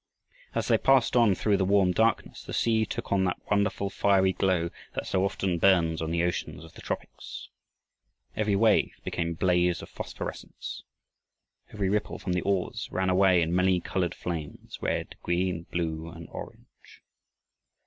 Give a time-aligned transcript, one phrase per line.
[0.55, 4.33] As they passed on through the warm darkness, the sea took on that wonderful fiery
[4.33, 7.49] glow that so often burns on the oceans of the tropics.
[8.35, 10.81] Every wave became a blaze of phosphorescence.
[11.71, 16.27] Every ripple from the oars ran away in many colored flames red, green, blue, and
[16.31, 17.03] orange.